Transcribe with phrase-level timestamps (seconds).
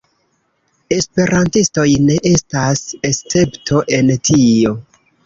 [0.95, 4.73] Esperantistoj ne estas escepto en tio.